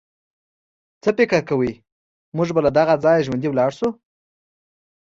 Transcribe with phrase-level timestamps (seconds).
[1.03, 1.73] څه فکر کوئ،
[2.35, 3.89] موږ به له دغه ځایه ژوندي ولاړ شو.